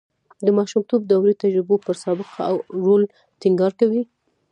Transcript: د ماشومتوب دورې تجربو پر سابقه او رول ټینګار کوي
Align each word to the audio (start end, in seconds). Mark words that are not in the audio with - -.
د 0.45 0.47
ماشومتوب 0.57 1.01
دورې 1.05 1.33
تجربو 1.43 1.75
پر 1.85 1.95
سابقه 2.03 2.39
او 2.49 2.55
رول 2.83 3.01
ټینګار 3.41 3.71
کوي 3.79 4.03